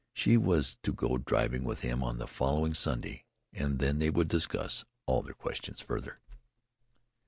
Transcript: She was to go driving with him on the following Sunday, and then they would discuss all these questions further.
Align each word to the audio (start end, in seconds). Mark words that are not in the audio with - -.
She 0.15 0.35
was 0.35 0.77
to 0.81 0.91
go 0.91 1.19
driving 1.19 1.63
with 1.63 1.81
him 1.81 2.03
on 2.03 2.17
the 2.17 2.25
following 2.25 2.73
Sunday, 2.73 3.25
and 3.53 3.77
then 3.77 3.99
they 3.99 4.09
would 4.09 4.29
discuss 4.29 4.83
all 5.05 5.21
these 5.21 5.33
questions 5.35 5.79
further. 5.79 6.19